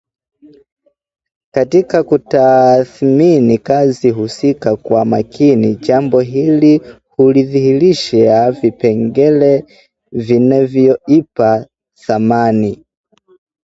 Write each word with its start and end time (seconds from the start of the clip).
Katika 1.51 2.03
kutathmini 2.03 3.57
kazi 3.57 4.09
husika 4.09 4.75
kwa 4.75 5.05
makini 5.05 5.75
jambo 5.75 6.19
hili 6.19 6.81
hudhihirisha 7.09 8.51
vipengee 8.51 9.63
vinavyoipa 10.11 11.67
thamani 12.05 12.85